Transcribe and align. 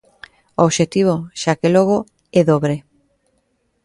O 0.59 0.61
obxectivo, 0.69 1.15
xa 1.41 1.53
que 1.59 1.69
logo, 1.75 1.97
"é 2.39 2.41
dobre". 2.51 2.75